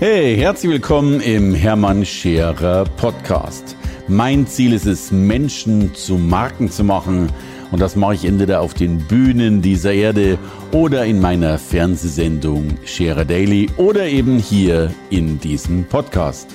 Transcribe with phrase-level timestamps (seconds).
[0.00, 3.76] Hey, herzlich willkommen im Hermann Scherer Podcast.
[4.08, 7.32] Mein Ziel ist es, Menschen zu Marken zu machen.
[7.70, 10.36] Und das mache ich entweder auf den Bühnen dieser Erde
[10.72, 16.48] oder in meiner Fernsehsendung Scherer Daily oder eben hier in diesem Podcast.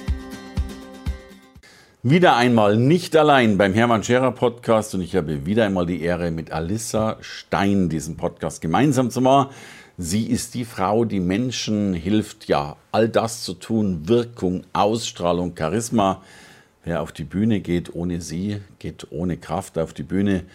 [2.03, 6.29] Wieder einmal nicht allein beim Hermann Scherer Podcast und ich habe wieder einmal die Ehre,
[6.31, 9.49] mit Alissa Stein diesen Podcast gemeinsam zu machen.
[10.01, 16.21] Sie ist die Frau, die Menschen hilft, ja, all das zu tun, Wirkung, Ausstrahlung, Charisma.
[16.85, 20.45] Wer auf die Bühne geht ohne sie, geht ohne Kraft auf die Bühne.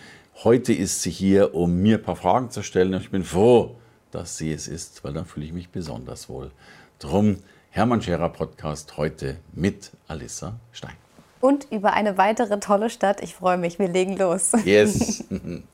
[0.45, 2.95] Heute ist sie hier, um mir ein paar Fragen zu stellen.
[2.95, 3.77] Und ich bin froh,
[4.13, 6.51] dass sie es ist, weil dann fühle ich mich besonders wohl.
[6.99, 7.37] Drum
[7.69, 10.97] Hermann Scherer Podcast heute mit Alissa Stein.
[11.43, 13.23] Und über eine weitere tolle Stadt.
[13.23, 14.53] Ich freue mich, wir legen los.
[14.65, 15.23] Yes.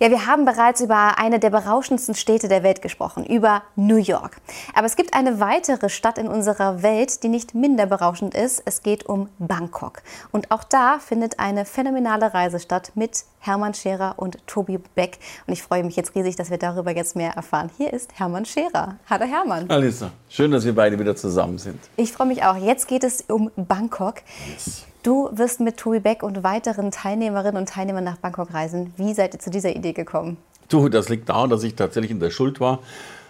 [0.00, 4.36] Ja, wir haben bereits über eine der berauschendsten Städte der Welt gesprochen, über New York.
[4.74, 8.62] Aber es gibt eine weitere Stadt in unserer Welt, die nicht minder berauschend ist.
[8.64, 10.02] Es geht um Bangkok.
[10.32, 15.18] Und auch da findet eine phänomenale Reise statt mit Hermann Scherer und Tobi Beck.
[15.46, 17.70] Und ich freue mich jetzt riesig, dass wir darüber jetzt mehr erfahren.
[17.76, 18.96] Hier ist Hermann Scherer.
[19.08, 19.68] Hallo Hermann.
[19.70, 21.78] Alissa, schön, dass wir beide wieder zusammen sind.
[21.96, 22.56] Ich freue mich auch.
[22.56, 24.16] Jetzt geht es um Bangkok.
[24.50, 24.86] Yes.
[25.04, 28.94] Du wirst mit Tobi Beck und weiteren Teilnehmerinnen und Teilnehmern nach Bangkok reisen.
[28.96, 30.38] Wie seid ihr zu dieser Idee gekommen?
[30.70, 32.78] Du, das liegt daran, dass ich tatsächlich in der Schuld war.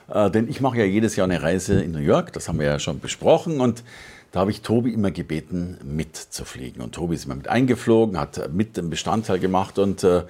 [0.08, 2.66] Äh, denn ich mache ja jedes Jahr eine Reise in New York, das haben wir
[2.66, 3.60] ja schon besprochen.
[3.60, 3.82] Und
[4.30, 6.80] da habe ich Tobi immer gebeten, mitzufliegen.
[6.80, 10.22] Und Tobi ist immer mit eingeflogen, hat mit einen Bestandteil gemacht und äh,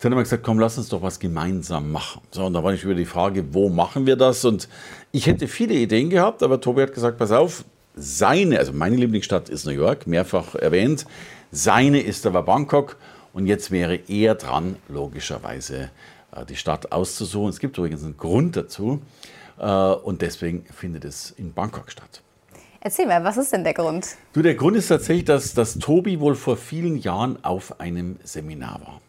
[0.00, 2.22] dann haben wir gesagt, komm, lass uns doch was gemeinsam machen.
[2.32, 4.44] So, und da war ich über die Frage, wo machen wir das?
[4.44, 4.68] Und
[5.12, 7.64] ich hätte viele Ideen gehabt, aber Tobi hat gesagt, pass auf,
[7.98, 11.06] seine, also meine Lieblingsstadt ist New York, mehrfach erwähnt.
[11.50, 12.96] Seine ist aber Bangkok.
[13.32, 15.90] Und jetzt wäre er dran, logischerweise
[16.32, 17.50] äh, die Stadt auszusuchen.
[17.50, 19.00] Es gibt übrigens einen Grund dazu.
[19.58, 22.22] Äh, und deswegen findet es in Bangkok statt.
[22.80, 24.16] Erzähl mal, was ist denn der Grund?
[24.32, 28.80] Du, der Grund ist tatsächlich, dass, dass Tobi wohl vor vielen Jahren auf einem Seminar
[28.84, 29.00] war.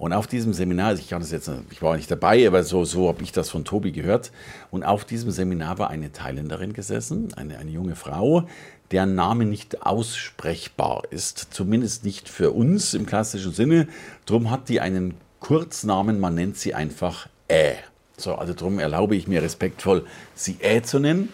[0.00, 3.08] Und auf diesem Seminar, also ich, das jetzt, ich war nicht dabei, aber so, so
[3.08, 4.32] habe ich das von Tobi gehört.
[4.70, 8.48] Und auf diesem Seminar war eine Thailänderin gesessen, eine, eine junge Frau,
[8.92, 13.88] deren Name nicht aussprechbar ist, zumindest nicht für uns im klassischen Sinne.
[14.24, 17.74] Drum hat die einen Kurznamen, man nennt sie einfach Ä.
[18.16, 21.28] So, also darum erlaube ich mir respektvoll, sie Ä zu nennen.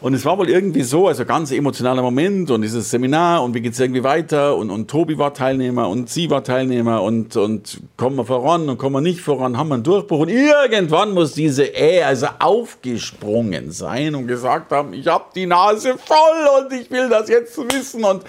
[0.00, 3.62] Und es war wohl irgendwie so, also ganz emotionaler Moment und dieses Seminar und wie
[3.62, 4.56] geht es irgendwie weiter?
[4.56, 8.76] Und, und Tobi war Teilnehmer und sie war Teilnehmer und, und kommen wir voran und
[8.76, 10.20] kommen wir nicht voran, haben wir einen Durchbruch.
[10.20, 15.94] Und irgendwann muss diese Ä also aufgesprungen sein und gesagt haben, ich habe die Nase
[15.98, 18.04] voll und ich will das jetzt wissen.
[18.04, 18.22] Und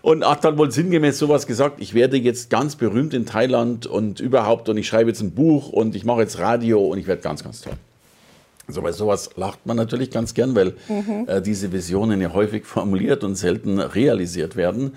[0.00, 4.20] und hat dann wohl sinngemäß sowas gesagt, ich werde jetzt ganz berühmt in Thailand und
[4.20, 7.22] überhaupt und ich schreibe jetzt ein Buch und ich mache jetzt Radio und ich werde
[7.22, 7.72] ganz, ganz toll.
[8.66, 11.26] Also bei sowas lacht man natürlich ganz gern, weil mhm.
[11.26, 14.92] äh, diese Visionen ja häufig formuliert und selten realisiert werden.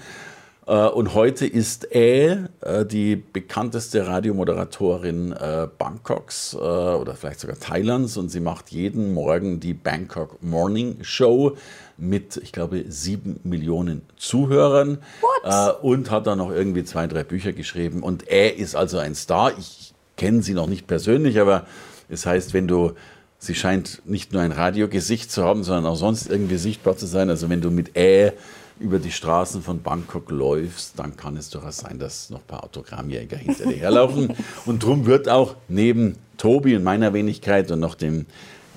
[0.67, 7.57] Äh, und heute ist Ä äh, die bekannteste Radiomoderatorin äh, Bangkoks äh, oder vielleicht sogar
[7.57, 11.55] Thailands und sie macht jeden Morgen die Bangkok Morning Show
[11.97, 14.99] mit, ich glaube, sieben Millionen Zuhörern
[15.43, 18.03] äh, und hat dann noch irgendwie zwei, drei Bücher geschrieben.
[18.03, 19.57] Und Ä ist also ein Star.
[19.57, 21.65] Ich kenne sie noch nicht persönlich, aber
[22.09, 22.91] es heißt, wenn du
[23.39, 27.29] Sie scheint nicht nur ein Radiogesicht zu haben, sondern auch sonst irgendwie sichtbar zu sein.
[27.29, 28.33] Also wenn du mit Ä
[28.79, 32.63] über die Straßen von Bangkok läufst, dann kann es durchaus sein, dass noch ein paar
[32.63, 34.33] Autogrammjäger hinter dir herlaufen.
[34.65, 38.27] Und darum wird auch neben Tobi und meiner Wenigkeit und noch dem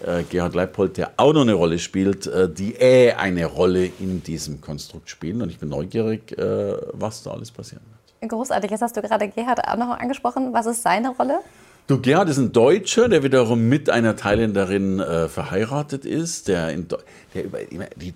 [0.07, 4.23] äh, Gerhard Leipold, der auch noch eine Rolle spielt, äh, die Ä eine Rolle in
[4.23, 5.43] diesem Konstrukt spielen.
[5.43, 7.83] Und ich bin neugierig, äh, was da alles passieren
[8.21, 8.31] wird.
[8.31, 8.71] Großartig.
[8.71, 10.53] Jetzt hast du gerade Gerhard auch noch angesprochen.
[10.53, 11.41] Was ist seine Rolle?
[11.91, 16.47] Du, Gerhard ist ein Deutscher, der wiederum mit einer Thailänderin äh, verheiratet ist.
[16.47, 16.87] Der, in,
[17.35, 17.59] der über,
[17.97, 18.15] die,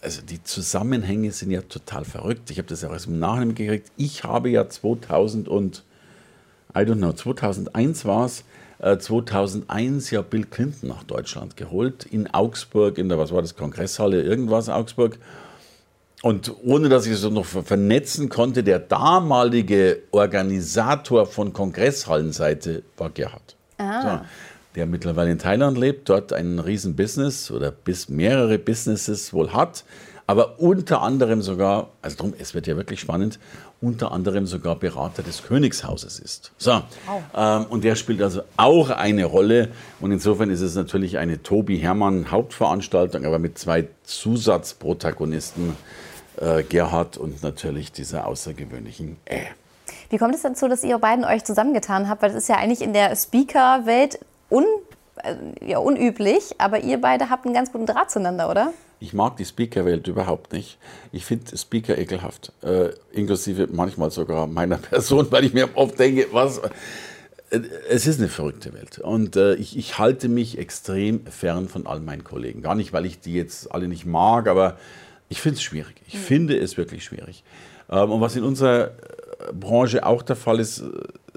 [0.00, 2.48] also die Zusammenhänge sind ja total verrückt.
[2.52, 3.90] Ich habe das ja auch aus dem Nachhinein gekriegt.
[3.96, 5.82] Ich habe ja 2000 und,
[6.76, 8.44] I don't know, 2001 war es,
[8.78, 13.56] äh, 2001 ja Bill Clinton nach Deutschland geholt, in Augsburg, in der, was war das,
[13.56, 15.18] Kongresshalle, irgendwas Augsburg.
[16.22, 23.56] Und ohne dass ich es noch vernetzen konnte, der damalige Organisator von Kongresshallenseite war Gerhard.
[23.78, 24.02] Ah.
[24.02, 24.20] So,
[24.74, 29.84] der mittlerweile in Thailand lebt, dort ein Riesenbusiness oder bis mehrere Businesses wohl hat,
[30.28, 33.38] aber unter anderem sogar, also drum, es wird ja wirklich spannend,
[33.80, 36.52] unter anderem sogar Berater des Königshauses ist.
[36.58, 36.82] So, oh.
[37.34, 39.70] ähm, und der spielt also auch eine Rolle.
[40.00, 45.74] Und insofern ist es natürlich eine Tobi Hermann Hauptveranstaltung, aber mit zwei Zusatzprotagonisten
[46.36, 49.46] äh, Gerhard und natürlich dieser außergewöhnlichen Ä.
[50.10, 52.20] Wie kommt es dazu, dass ihr beiden euch zusammengetan habt?
[52.20, 54.18] Weil das ist ja eigentlich in der Speaker-Welt
[54.50, 54.66] un,
[55.22, 55.36] äh,
[55.66, 58.74] ja, unüblich, aber ihr beide habt einen ganz guten Draht zueinander, oder?
[59.00, 60.78] Ich mag die Speaker-Welt überhaupt nicht.
[61.12, 62.52] Ich finde Speaker ekelhaft.
[62.62, 66.58] Äh, inklusive manchmal sogar meiner Person, weil ich mir oft denke, was.
[66.58, 68.98] Äh, es ist eine verrückte Welt.
[68.98, 72.62] Und äh, ich, ich, halte mich extrem fern von all meinen Kollegen.
[72.62, 74.76] Gar nicht, weil ich die jetzt alle nicht mag, aber
[75.28, 75.94] ich finde es schwierig.
[76.06, 76.18] Ich mhm.
[76.18, 77.44] finde es wirklich schwierig.
[77.88, 80.84] Ähm, und was in unserer äh, Branche auch der Fall ist, äh,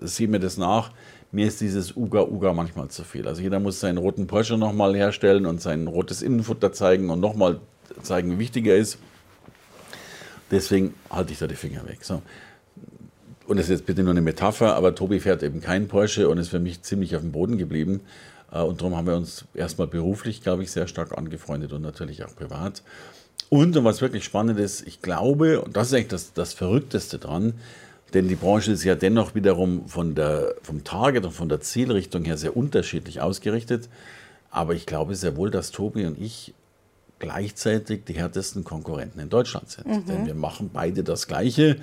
[0.02, 0.92] sehen wir das nach,
[1.32, 3.28] mir ist dieses Uga Uga manchmal zu viel.
[3.28, 7.60] Also jeder muss seinen roten Porsche nochmal herstellen und sein rotes Innenfutter zeigen und nochmal
[8.04, 8.98] zeigen, wie wichtig er ist.
[10.50, 12.00] Deswegen halte ich da die Finger weg.
[12.04, 12.22] So.
[13.48, 16.38] Und das ist jetzt bitte nur eine Metapher, aber Tobi fährt eben keinen Porsche und
[16.38, 18.02] ist für mich ziemlich auf dem Boden geblieben.
[18.52, 22.24] Äh, und darum haben wir uns erstmal beruflich, glaube ich, sehr stark angefreundet und natürlich
[22.26, 22.84] auch privat.
[23.50, 27.18] Und, und was wirklich spannend ist, ich glaube, und das ist eigentlich das, das Verrückteste
[27.18, 27.54] dran,
[28.14, 32.26] denn die Branche ist ja dennoch wiederum von der, vom Target und von der Zielrichtung
[32.26, 33.90] her sehr unterschiedlich ausgerichtet.
[34.50, 36.54] Aber ich glaube sehr wohl, dass Tobi und ich
[37.20, 39.88] gleichzeitig die härtesten Konkurrenten in Deutschland sind.
[39.88, 40.06] Mhm.
[40.08, 41.78] Denn wir machen beide das Gleiche.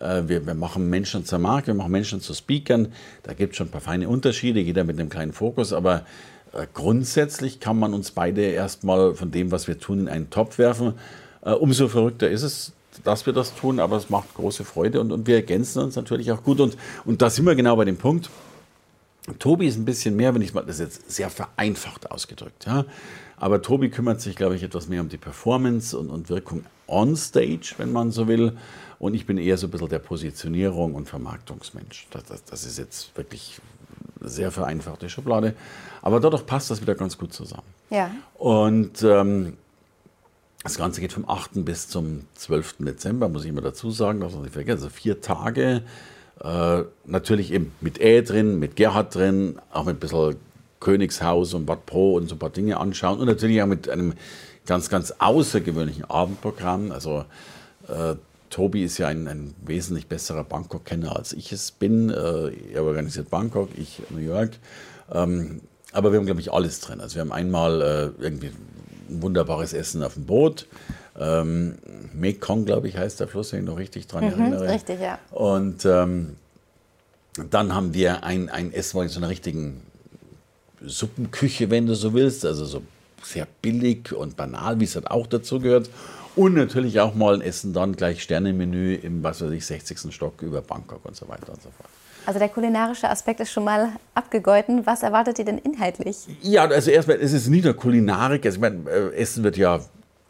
[0.00, 2.92] Äh, wir, wir, machen Menschen zur Marke, wir machen Menschen zu Speakern.
[3.24, 5.72] Da gibt es schon ein paar feine Unterschiede, jeder mit einem kleinen Fokus.
[5.72, 6.06] Aber
[6.52, 10.58] äh, grundsätzlich kann man uns beide erstmal von dem, was wir tun, in einen Topf
[10.58, 10.94] werfen.
[11.42, 12.72] Äh, umso verrückter ist es,
[13.02, 16.30] dass wir das tun, aber es macht große Freude und, und wir ergänzen uns natürlich
[16.32, 16.60] auch gut.
[16.60, 18.30] Und, und da sind wir genau bei dem Punkt.
[19.38, 22.84] Tobi ist ein bisschen mehr, wenn ich mal, das ist jetzt sehr vereinfacht ausgedrückt, ja.
[23.36, 27.16] Aber Tobi kümmert sich, glaube ich, etwas mehr um die Performance und, und Wirkung on
[27.16, 28.56] stage, wenn man so will.
[28.98, 32.06] Und ich bin eher so ein bisschen der Positionierung und Vermarktungsmensch.
[32.10, 33.60] Das, das, das ist jetzt wirklich
[34.20, 35.54] sehr vereinfachte Schublade.
[36.00, 37.66] Aber dadurch passt das wieder ganz gut zusammen.
[37.90, 38.10] Ja.
[38.38, 39.56] Und ähm,
[40.64, 41.64] das Ganze geht vom 8.
[41.64, 42.76] bis zum 12.
[42.78, 44.84] Dezember, muss ich immer dazu sagen, das nicht vergessen.
[44.84, 45.82] Also vier Tage.
[46.42, 50.36] Äh, natürlich eben mit Ä drin, mit Gerhard drin, auch mit ein bisschen
[50.80, 53.20] Königshaus und Bad Pro und so ein paar Dinge anschauen.
[53.20, 54.14] Und natürlich auch mit einem
[54.64, 56.92] ganz, ganz außergewöhnlichen Abendprogramm.
[56.92, 57.26] Also
[57.86, 58.14] äh,
[58.48, 62.08] Tobi ist ja ein, ein wesentlich besserer Bangkok-Kenner als ich es bin.
[62.08, 64.52] Äh, er organisiert Bangkok, ich New York.
[65.12, 65.60] Ähm,
[65.92, 67.00] aber wir haben, glaube ich, alles drin.
[67.00, 67.82] Also wir haben einmal
[68.18, 68.50] äh, irgendwie
[69.08, 70.66] wunderbares Essen auf dem Boot.
[71.18, 71.76] Ähm,
[72.12, 74.68] Mekong, glaube ich, heißt der Fluss, wenn ich noch richtig dran mhm, erinnere.
[74.68, 75.18] Richtig, ja.
[75.30, 76.36] Und ähm,
[77.50, 79.82] dann haben wir ein, ein Essen in so einer richtigen
[80.84, 82.44] Suppenküche, wenn du so willst.
[82.44, 82.82] Also so
[83.22, 85.90] sehr billig und banal, wie es halt auch dazu gehört.
[86.36, 90.12] Und natürlich auch mal ein Essen dann gleich Sternemenü im, was weiß ich, 60.
[90.12, 91.90] Stock über Bangkok und so weiter und so fort.
[92.26, 94.86] Also der kulinarische Aspekt ist schon mal abgegolten.
[94.86, 96.16] Was erwartet ihr denn inhaltlich?
[96.42, 98.46] Ja, also erstmal, es ist nicht nur Kulinarik.
[98.46, 99.80] Also ich meine, äh, Essen wird ja,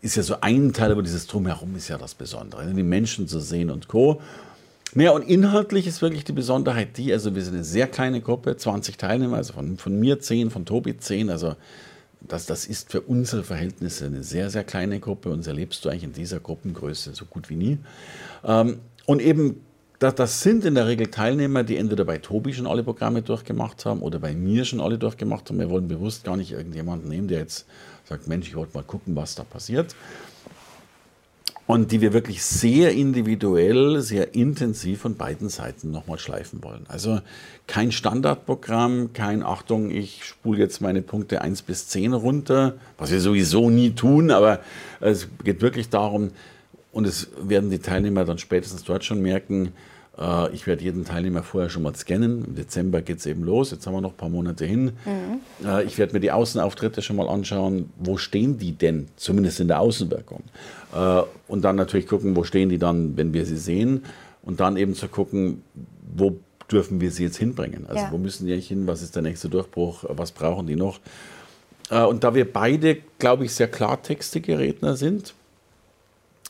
[0.00, 2.66] ist ja so ein Teil, aber dieses Drumherum ist ja das Besondere.
[2.66, 2.74] Ne?
[2.74, 4.20] Die Menschen zu sehen und Co.
[4.96, 8.56] Ja, und inhaltlich ist wirklich die Besonderheit die, also wir sind eine sehr kleine Gruppe,
[8.56, 11.56] 20 Teilnehmer, also von, von mir 10, von Tobi 10, also
[12.20, 16.04] das, das ist für unsere Verhältnisse eine sehr, sehr kleine Gruppe und erlebst du eigentlich
[16.04, 17.78] in dieser Gruppengröße so gut wie nie.
[18.44, 19.60] Ähm, und eben
[20.04, 23.86] das, das, sind in der Regel Teilnehmer, die entweder bei Tobi schon alle Programme durchgemacht
[23.86, 25.58] haben oder bei mir schon alle durchgemacht haben.
[25.58, 27.66] Wir wollen bewusst gar nicht irgendjemanden nehmen, der jetzt
[28.04, 29.96] sagt, Mensch, ich wollte mal gucken, was da passiert.
[31.66, 36.84] Und die wir wirklich sehr individuell, sehr intensiv von beiden Seiten nochmal schleifen wollen.
[36.88, 37.20] Also
[37.66, 43.20] kein Standardprogramm, kein Achtung, ich spule jetzt meine Punkte 1 bis 10 runter, was wir
[43.20, 44.60] sowieso nie tun, aber
[45.00, 46.32] es geht wirklich darum,
[46.92, 49.72] und es werden die Teilnehmer dann spätestens dort schon merken,
[50.52, 52.44] ich werde jeden Teilnehmer vorher schon mal scannen.
[52.44, 53.72] Im Dezember geht es eben los.
[53.72, 54.92] Jetzt haben wir noch ein paar Monate hin.
[55.04, 55.66] Mhm.
[55.66, 57.90] Äh, ich werde mir die Außenauftritte schon mal anschauen.
[57.98, 59.08] Wo stehen die denn?
[59.16, 60.44] Zumindest in der Außenwirkung.
[60.94, 64.04] Äh, und dann natürlich gucken, wo stehen die dann, wenn wir sie sehen.
[64.42, 65.62] Und dann eben zu gucken,
[66.16, 66.36] wo
[66.70, 67.86] dürfen wir sie jetzt hinbringen?
[67.88, 68.12] Also ja.
[68.12, 68.86] wo müssen die eigentlich hin?
[68.86, 70.04] Was ist der nächste Durchbruch?
[70.08, 71.00] Was brauchen die noch?
[71.90, 75.34] Und da wir beide, glaube ich, sehr klartextige Redner sind,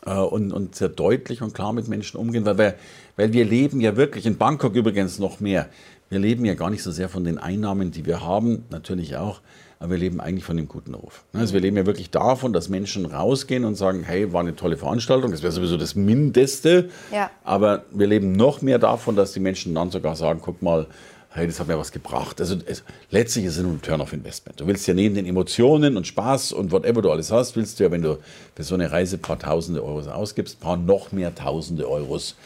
[0.07, 2.75] äh, und, und sehr deutlich und klar mit Menschen umgehen, weil wir,
[3.17, 5.69] weil wir leben ja wirklich, in Bangkok übrigens noch mehr,
[6.11, 9.41] wir leben ja gar nicht so sehr von den Einnahmen, die wir haben, natürlich auch,
[9.81, 11.25] aber wir leben eigentlich von dem guten Ruf.
[11.33, 14.77] Also wir leben ja wirklich davon, dass Menschen rausgehen und sagen, hey, war eine tolle
[14.77, 17.31] Veranstaltung, das wäre sowieso das Mindeste, ja.
[17.43, 20.87] aber wir leben noch mehr davon, dass die Menschen dann sogar sagen, guck mal,
[21.35, 22.41] hey, das hat mir was gebracht.
[22.41, 24.61] Also es, letztlich ist es ein Return of Investment.
[24.61, 27.85] Du willst ja neben den Emotionen und Spaß und whatever du alles hast, willst du
[27.85, 28.19] ja, wenn du
[28.55, 32.37] für so eine Reise ein paar tausende Euros ausgibst, ein paar noch mehr tausende Euros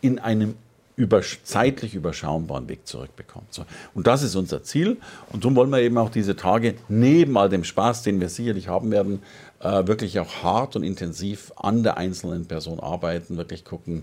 [0.00, 0.54] in einem
[0.94, 3.46] über, zeitlich überschaubaren Weg zurückbekommen.
[3.50, 3.64] So.
[3.94, 4.98] Und das ist unser Ziel.
[5.32, 8.68] Und darum wollen wir eben auch diese Tage neben all dem Spaß, den wir sicherlich
[8.68, 9.22] haben werden,
[9.60, 14.02] äh, wirklich auch hart und intensiv an der einzelnen Person arbeiten, wirklich gucken,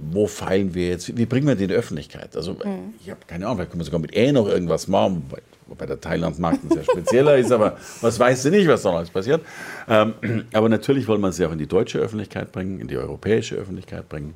[0.00, 2.36] wo feilen wir jetzt, wie bringen wir die in die Öffentlichkeit?
[2.36, 2.94] Also mhm.
[3.00, 5.86] ich habe keine Ahnung, vielleicht können wir sogar mit E noch irgendwas machen, wobei, wobei
[5.86, 9.42] der Thailand-Markt ein sehr spezieller ist, aber was weißt du nicht, was da alles passiert.
[9.88, 13.56] Ähm, aber natürlich wollen wir sie auch in die deutsche Öffentlichkeit bringen, in die europäische
[13.56, 14.34] Öffentlichkeit bringen.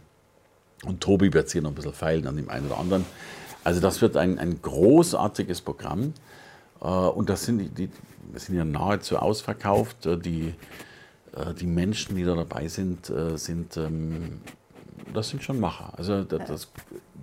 [0.85, 3.05] Und Tobi wird hier noch ein bisschen feilen an dem einen oder anderen.
[3.65, 6.15] Also das wird ein, ein großartiges Programm.
[6.81, 7.91] Äh, und das sind, die, die,
[8.35, 10.07] sind ja nahezu ausverkauft.
[10.07, 10.55] Äh, die,
[11.35, 14.41] äh, die Menschen, die da dabei sind, sind ähm,
[15.13, 15.93] das sind schon Macher.
[15.97, 16.69] Also das, das,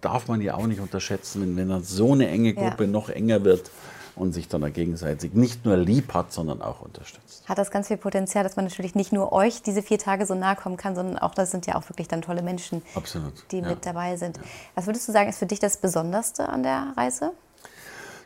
[0.02, 2.90] darf man ja auch nicht unterschätzen, wenn, wenn dann so eine enge Gruppe ja.
[2.90, 3.72] noch enger wird
[4.16, 7.48] und sich dann gegenseitig nicht nur lieb hat, sondern auch unterstützt.
[7.48, 10.36] Hat das ganz viel Potenzial, dass man natürlich nicht nur euch diese vier Tage so
[10.36, 13.34] nahe kommen kann, sondern auch das sind ja auch wirklich dann tolle Menschen, Absolut.
[13.52, 13.68] die ja.
[13.68, 14.38] mit dabei sind.
[14.38, 14.44] Ja.
[14.76, 17.32] Was würdest du sagen, ist für dich das Besonderste an der Reise?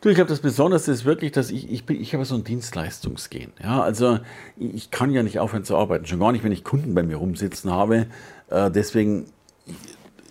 [0.01, 2.45] Du, ich glaube, das Besonderste ist wirklich, dass ich, ich, bin, ich habe so ein
[2.45, 3.51] Dienstleistungsgehen.
[3.61, 4.19] Ja, also
[4.57, 7.17] ich kann ja nicht aufhören zu arbeiten, schon gar nicht, wenn ich Kunden bei mir
[7.17, 8.07] rumsitzen habe.
[8.49, 9.25] Äh, deswegen,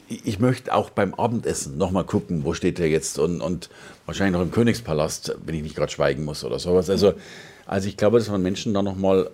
[0.08, 3.68] ich, möchte auch beim Abendessen nochmal gucken, wo steht der jetzt und, und
[4.06, 6.88] wahrscheinlich noch im Königspalast, wenn ich nicht gerade schweigen muss oder sowas.
[6.88, 7.14] Also,
[7.66, 9.30] also ich glaube, dass man Menschen da nochmal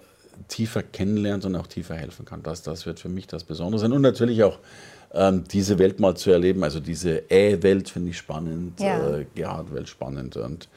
[0.49, 2.43] tiefer kennenlernt und auch tiefer helfen kann.
[2.43, 3.93] Das, das wird für mich das Besondere sein.
[3.93, 4.59] Und natürlich auch
[5.13, 6.65] ähm, diese Welt mal zu erleben.
[6.65, 9.19] Also diese Äh-Welt finde ich spannend, ja.
[9.19, 10.37] äh, Gerhard-Welt spannend.
[10.37, 10.69] Und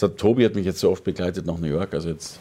[0.00, 1.94] hat, Tobi hat mich jetzt so oft begleitet nach New York.
[1.94, 2.38] Also jetzt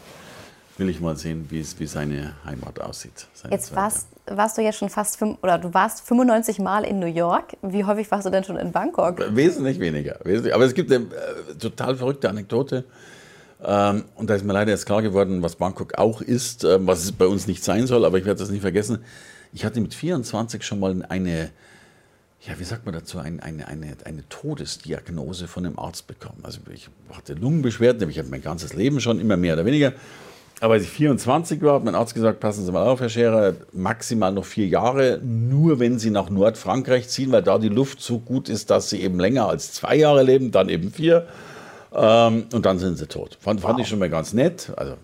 [0.77, 3.27] will ich mal sehen, wie, wie seine Heimat aussieht.
[3.49, 7.05] Jetzt warst, warst, du ja schon fast, fünf, oder du warst 95 Mal in New
[7.05, 7.55] York.
[7.61, 9.35] Wie häufig warst du denn schon in Bangkok?
[9.35, 10.19] Wesentlich weniger.
[10.23, 10.53] Wesentlich.
[10.53, 12.83] Aber es gibt eine äh, total verrückte Anekdote.
[13.63, 17.03] Ähm, und da ist mir leider jetzt klar geworden, was Bangkok auch ist, äh, was
[17.03, 18.99] es bei uns nicht sein soll, aber ich werde das nicht vergessen.
[19.53, 21.51] Ich hatte mit 24 schon mal eine,
[22.41, 26.39] ja, wie sagt man dazu, eine, eine, eine, eine Todesdiagnose von einem Arzt bekommen.
[26.43, 29.93] Also ich hatte Lungenbeschwerden, ich habe mein ganzes Leben schon immer mehr oder weniger.
[30.61, 33.55] Aber als ich 24 war, hat mein Arzt gesagt, passen Sie mal auf, Herr Scherer,
[33.73, 38.19] maximal noch vier Jahre, nur wenn Sie nach Nordfrankreich ziehen, weil da die Luft so
[38.19, 41.27] gut ist, dass Sie eben länger als zwei Jahre leben, dann eben vier.
[41.93, 43.37] Ähm, und dann sind Sie tot.
[43.41, 43.81] Fand, fand wow.
[43.81, 44.71] ich schon mal ganz nett.
[44.77, 44.95] Also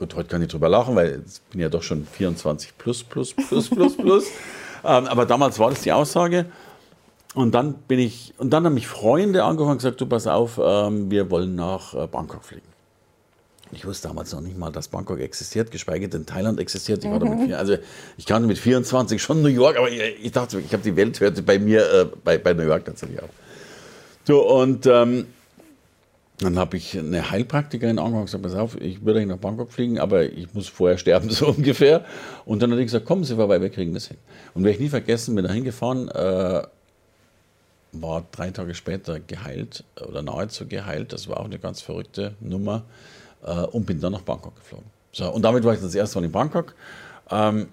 [0.00, 3.34] Gut, heute kann ich drüber lachen, weil ich bin ja doch schon 24 plus, plus,
[3.34, 4.24] plus, plus, plus.
[4.82, 6.46] ähm, aber damals war das die Aussage.
[7.34, 10.58] Und dann bin ich, und dann haben mich Freunde angefangen und gesagt, du pass auf,
[10.58, 12.66] ähm, wir wollen nach äh, Bangkok fliegen.
[13.72, 17.04] Ich wusste damals noch nicht mal, dass Bangkok existiert, geschweige denn Thailand existiert.
[17.04, 17.38] Ich, war mhm.
[17.38, 17.76] damit, also
[18.16, 21.20] ich kannte mit 24 schon New York, aber ich, ich dachte, ich habe die Welt
[21.20, 23.30] hörte bei mir, äh, bei, bei New York tatsächlich auf.
[24.24, 25.26] So, und ähm,
[26.40, 29.98] dann habe ich eine Heilpraktikerin angefangen und gesagt, pass auf, ich würde nach Bangkok fliegen,
[29.98, 32.04] aber ich muss vorher sterben, so ungefähr.
[32.46, 34.16] Und dann hat ich gesagt, kommen Sie vorbei, wir kriegen das hin.
[34.54, 36.62] Und werde ich nie vergessen, bin da hingefahren, äh,
[37.92, 41.12] war drei Tage später geheilt oder nahezu geheilt.
[41.12, 42.84] Das war auch eine ganz verrückte Nummer.
[43.42, 44.86] Äh, und bin dann nach Bangkok geflogen.
[45.12, 46.74] So, und damit war ich das erste Mal in Bangkok.
[47.30, 47.68] Ähm,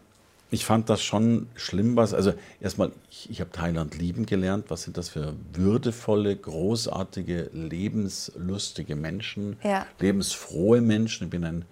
[0.50, 2.14] ich fand das schon schlimm, was.
[2.14, 4.66] Also, erstmal, ich, ich habe Thailand lieben gelernt.
[4.70, 9.86] Was sind das für würdevolle, großartige, lebenslustige Menschen, ja.
[10.00, 11.26] lebensfrohe Menschen.
[11.26, 11.66] Ich bin ein,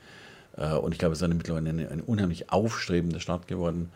[0.58, 3.92] äh, und ich glaube, es ist eine, mittlerweile eine, eine unheimlich aufstrebende Stadt geworden.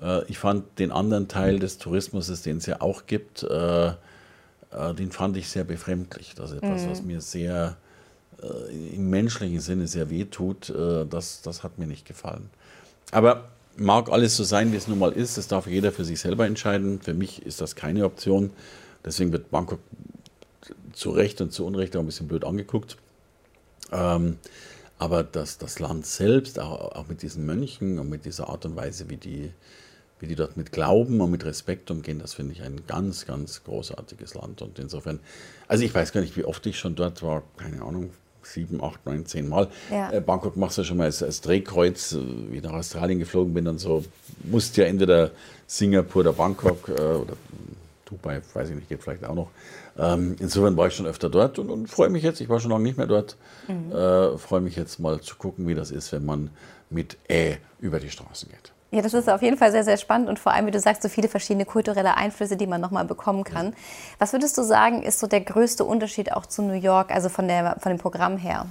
[0.00, 3.94] Äh, ich fand den anderen Teil des Tourismus, den es ja auch gibt, äh, äh,
[4.98, 6.34] den fand ich sehr befremdlich.
[6.34, 6.90] Das ist etwas, mhm.
[6.90, 7.76] was mir sehr
[8.42, 10.70] äh, im menschlichen Sinne sehr wehtut.
[10.70, 12.50] Äh, das, das hat mir nicht gefallen.
[13.12, 15.38] Aber mag alles so sein, wie es nun mal ist.
[15.38, 17.00] Das darf jeder für sich selber entscheiden.
[17.00, 18.50] Für mich ist das keine Option.
[19.04, 19.80] Deswegen wird Bangkok
[20.92, 22.96] zu Recht und zu Unrecht auch ein bisschen blöd angeguckt.
[23.92, 24.38] Ähm,
[24.98, 28.76] aber das, das Land selbst, auch, auch, mit diesen Mönchen und mit dieser Art und
[28.76, 29.52] Weise, wie die,
[30.20, 33.62] wie die dort mit Glauben und mit Respekt umgehen, das finde ich ein ganz, ganz
[33.62, 34.62] großartiges Land.
[34.62, 35.20] Und insofern,
[35.68, 38.10] also ich weiß gar nicht, wie oft ich schon dort war, keine Ahnung,
[38.46, 39.68] sieben, acht, neun, zehn Mal.
[39.90, 40.12] Ja.
[40.12, 42.18] Äh, Bangkok machst du schon mal als, als Drehkreuz, äh,
[42.50, 44.04] wie ich nach Australien geflogen bin, dann so,
[44.44, 45.30] musst ja entweder
[45.66, 47.34] Singapur oder Bangkok äh, oder
[48.04, 49.50] Dubai, weiß ich nicht, geht vielleicht auch noch.
[49.98, 52.70] Ähm, insofern war ich schon öfter dort und, und freue mich jetzt, ich war schon
[52.70, 53.36] lange nicht mehr dort,
[53.66, 53.92] mhm.
[53.92, 56.50] äh, freue mich jetzt mal zu gucken, wie das ist, wenn man
[56.90, 58.72] mit Ä über die Straßen geht.
[58.92, 61.02] Ja, das ist auf jeden Fall sehr, sehr spannend und vor allem, wie du sagst,
[61.02, 63.74] so viele verschiedene kulturelle Einflüsse, die man nochmal bekommen kann.
[64.18, 67.48] Was würdest du sagen, ist so der größte Unterschied auch zu New York, also von,
[67.48, 68.66] der, von dem Programm her?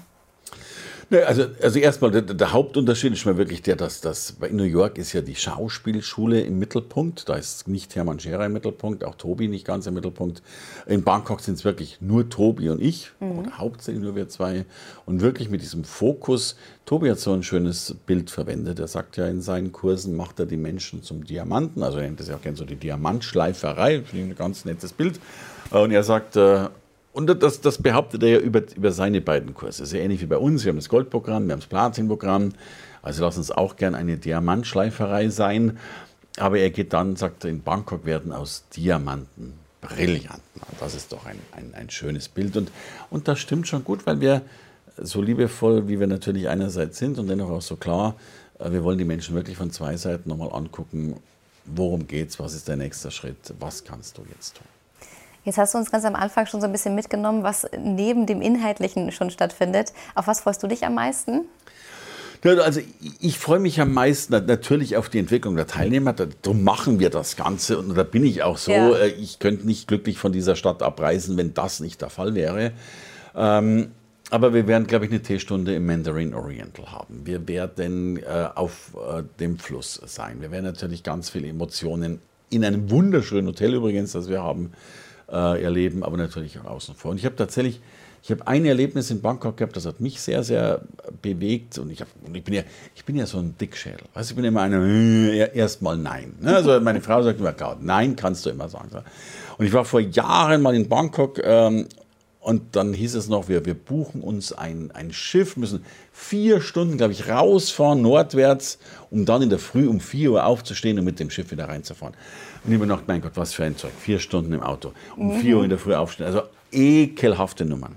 [1.12, 4.64] Ne, also, also erstmal, der, der, Hauptunterschied ist mir wirklich der, dass das in New
[4.64, 7.30] York ist ja die Schauspielschule im Mittelpunkt.
[7.30, 10.42] Da ist nicht Hermann Scherer im Mittelpunkt, auch Tobi nicht ganz im Mittelpunkt.
[10.88, 13.40] In Bangkok sind es wirklich nur Tobi und ich, mhm.
[13.40, 14.66] oder hauptsächlich nur wir zwei.
[15.06, 16.56] Und wirklich mit diesem Fokus.
[16.86, 18.80] Tobi hat so ein schönes Bild verwendet.
[18.80, 21.84] Er sagt ja in seinen Kursen, macht er die Menschen zum Diamanten.
[21.84, 24.02] Also er nennt das ja auch gerne so die Diamantschleiferei.
[24.02, 25.20] Finde ich ein ganz nettes Bild.
[25.70, 26.70] Und er sagt, äh,
[27.16, 29.86] und das, das behauptet er ja über, über seine beiden Kurse.
[29.86, 30.66] Sehr ähnlich wie bei uns.
[30.66, 32.52] Wir haben das Goldprogramm, wir haben das Platinprogramm.
[33.02, 35.78] Also lass uns auch gern eine Diamantschleiferei sein.
[36.38, 40.62] aber er geht dann, sagt er, in Bangkok werden aus Diamanten Brillanten.
[40.80, 42.58] Das ist doch ein, ein, ein schönes Bild.
[42.58, 42.72] Und,
[43.10, 44.42] und das stimmt schon gut, weil wir
[44.98, 48.16] so liebevoll, wie wir natürlich einerseits sind und dennoch auch so klar,
[48.60, 51.16] äh, wir wollen die Menschen wirklich von zwei Seiten nochmal angucken,
[51.66, 54.75] worum geht's, was ist der nächste Schritt, was kannst du jetzt tun.
[55.46, 58.42] Jetzt hast du uns ganz am Anfang schon so ein bisschen mitgenommen, was neben dem
[58.42, 59.94] Inhaltlichen schon stattfindet.
[60.16, 61.42] Auf was freust du dich am meisten?
[62.44, 62.82] Also
[63.20, 66.14] ich freue mich am meisten natürlich auf die Entwicklung der Teilnehmer.
[66.14, 68.72] Darum machen wir das Ganze und da bin ich auch so.
[68.72, 68.92] Ja.
[68.96, 72.72] Äh, ich könnte nicht glücklich von dieser Stadt abreisen, wenn das nicht der Fall wäre.
[73.36, 73.92] Ähm,
[74.32, 77.22] aber wir werden, glaube ich, eine Teestunde im Mandarin Oriental haben.
[77.26, 80.42] Wir werden äh, auf äh, dem Fluss sein.
[80.42, 84.72] Wir werden natürlich ganz viele Emotionen in einem wunderschönen Hotel übrigens, das wir haben,
[85.32, 87.12] äh, erleben, aber natürlich auch außen vor.
[87.12, 87.82] Und ich habe tatsächlich,
[88.24, 90.82] ich habe ein Erlebnis in Bangkok gehabt, das hat mich sehr, sehr
[91.22, 91.78] bewegt.
[91.78, 92.64] Und ich, hab, und ich, bin, ja,
[92.96, 94.02] ich bin ja so ein Dickschädel.
[94.14, 96.34] Weißt, ich bin immer einer, äh, erstmal nein.
[96.40, 96.56] Ne?
[96.56, 98.90] Also meine Frau sagt immer, nein kannst du immer sagen.
[99.58, 101.88] Und ich war vor Jahren mal in Bangkok ähm,
[102.46, 106.96] und dann hieß es noch, wir, wir buchen uns ein, ein Schiff, müssen vier Stunden,
[106.96, 108.78] glaube ich, rausfahren, nordwärts,
[109.10, 112.16] um dann in der Früh um vier Uhr aufzustehen und mit dem Schiff wieder reinzufahren.
[112.66, 113.92] Und ich habe gedacht, mein Gott, was für ein Zeug.
[114.00, 115.40] Vier Stunden im Auto, um mhm.
[115.40, 116.26] vier Uhr in der Früh aufstehen.
[116.26, 117.96] Also ekelhafte Nummern.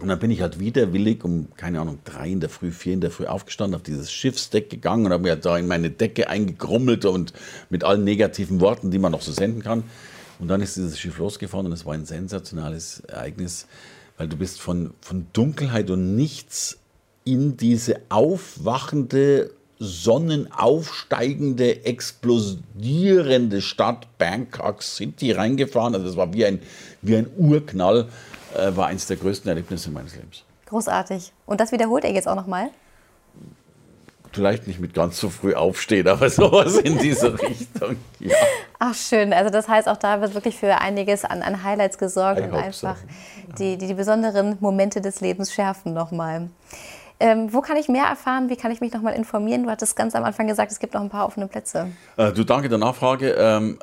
[0.00, 3.00] Und dann bin ich halt widerwillig um, keine Ahnung, drei in der Früh, vier in
[3.00, 7.04] der Früh aufgestanden, auf dieses Schiffsdeck gegangen und habe mir da in meine Decke eingegrummelt
[7.04, 7.32] und
[7.70, 9.84] mit allen negativen Worten, die man noch so senden kann.
[10.40, 13.68] Und dann ist dieses Schiff losgefahren und es war ein sensationales Ereignis,
[14.18, 16.78] weil du bist von, von Dunkelheit und nichts
[17.24, 19.52] in diese aufwachende,
[19.84, 25.94] sonnenaufsteigende, explodierende Stadt Bangkok City reingefahren.
[25.94, 26.60] Also es war wie ein,
[27.02, 28.08] wie ein Urknall,
[28.56, 30.44] äh, war eines der größten Erlebnisse meines Lebens.
[30.66, 31.32] Großartig.
[31.46, 32.70] Und das wiederholt er jetzt auch nochmal?
[34.34, 37.96] vielleicht nicht mit ganz so früh aufstehen, aber sowas in diese Richtung.
[38.20, 38.36] Ja.
[38.78, 42.40] Ach schön, also das heißt auch da wird wirklich für einiges an, an Highlights gesorgt
[42.40, 43.54] I und einfach so.
[43.58, 46.48] die, die, die, besonderen Momente des Lebens schärfen nochmal.
[47.20, 48.50] Ähm, wo kann ich mehr erfahren?
[48.50, 49.64] Wie kann ich mich nochmal informieren?
[49.64, 51.88] Du hattest ganz am Anfang gesagt, es gibt noch ein paar offene Plätze.
[52.16, 53.34] Äh, du, danke der Nachfrage.
[53.38, 53.78] Ähm,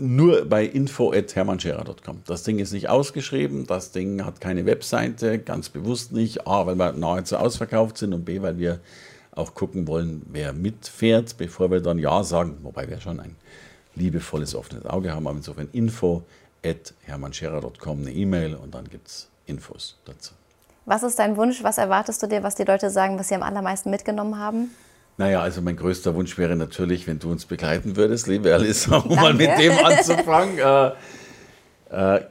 [0.00, 2.22] nur bei info.hermannscherer.com.
[2.26, 6.46] Das Ding ist nicht ausgeschrieben, das Ding hat keine Webseite, ganz bewusst nicht.
[6.46, 8.78] A, weil wir nahezu ausverkauft sind und B, weil wir
[9.32, 13.36] auch gucken wollen, wer mitfährt, bevor wir dann Ja sagen, wobei wir schon ein
[13.94, 15.26] liebevolles, offenes Auge haben.
[15.26, 16.24] Aber insofern info
[16.64, 20.34] at hermannscherer.com eine E-Mail und dann gibt es Infos dazu.
[20.88, 21.62] Was ist dein Wunsch?
[21.62, 24.70] Was erwartest du dir, was die Leute sagen, was sie am allermeisten mitgenommen haben?
[25.18, 29.14] Naja, also mein größter Wunsch wäre natürlich, wenn du uns begleiten würdest, liebe Alice, um
[29.14, 30.58] mal mit dem anzufangen.
[31.90, 32.24] äh, äh,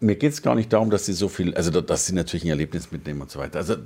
[0.00, 2.50] mir geht es gar nicht darum, dass sie so viel, also dass sie natürlich ein
[2.50, 3.60] Erlebnis mitnehmen und so weiter.
[3.60, 3.76] Also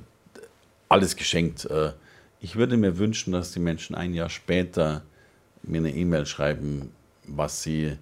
[0.89, 1.63] alles geschenkt.
[1.71, 1.93] Äh,
[2.41, 5.03] ich würde mir wünschen, dass die Menschen ein Jahr später
[5.63, 6.91] mir eine E-Mail schreiben,
[7.27, 7.97] was sie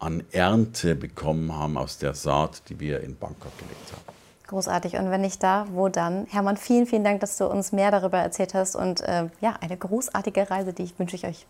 [0.00, 4.16] an Ernte bekommen haben aus der Saat, die wir in Bangkok gelegt haben.
[4.48, 4.96] Großartig.
[4.96, 6.26] Und wenn nicht da, wo dann?
[6.30, 8.76] Hermann, vielen, vielen Dank, dass du uns mehr darüber erzählt hast.
[8.76, 11.46] Und äh, ja, eine großartige Reise, die ich wünsche ich euch.